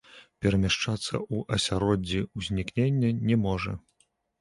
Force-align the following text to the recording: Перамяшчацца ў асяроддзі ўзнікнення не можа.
Перамяшчацца 0.45 1.13
ў 1.35 1.59
асяроддзі 1.59 2.25
ўзнікнення 2.37 3.15
не 3.31 3.43
можа. 3.47 3.81